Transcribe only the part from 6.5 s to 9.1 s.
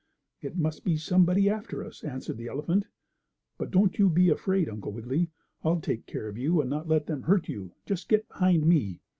and not let them hurt you. Just get behind me."